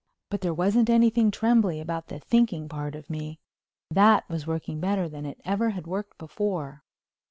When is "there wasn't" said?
0.41-0.89